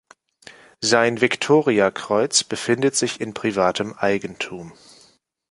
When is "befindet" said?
2.43-2.95